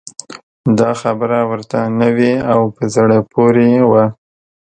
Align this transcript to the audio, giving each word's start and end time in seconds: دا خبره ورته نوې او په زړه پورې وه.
دا 0.79 0.91
خبره 1.01 1.39
ورته 1.51 1.79
نوې 2.01 2.33
او 2.51 2.61
په 2.75 2.83
زړه 2.95 3.17
پورې 3.31 3.69
وه. 3.89 4.05